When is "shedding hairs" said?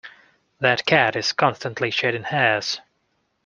1.91-2.81